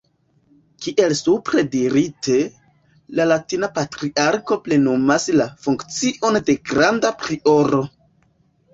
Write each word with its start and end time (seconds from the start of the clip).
Kiel 0.85 1.11
supre 1.19 1.63
dirite, 1.75 2.39
la 3.21 3.29
latina 3.33 3.71
Patriarko 3.77 4.61
plenumas 4.67 5.31
la 5.39 5.49
funkcion 5.69 6.43
de 6.51 6.61
Granda 6.75 7.17
Prioro. 7.25 7.89